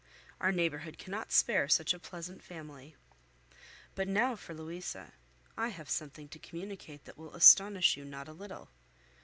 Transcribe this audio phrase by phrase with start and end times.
[0.39, 2.95] Our neighbourhood cannot spare such a pleasant family.
[3.93, 5.13] But now for Louisa.
[5.55, 8.71] I have something to communicate that will astonish you not a little.